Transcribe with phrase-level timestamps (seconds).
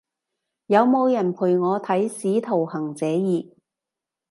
[0.65, 3.55] 有冇人陪我睇使徒行者二？